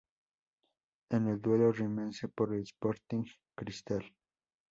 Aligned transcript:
En 1.11 1.27
el 1.27 1.39
Duelo 1.39 1.71
Rimense 1.71 2.27
con 2.31 2.55
el 2.55 2.63
Sporting 2.63 3.23
Cristal. 3.55 4.03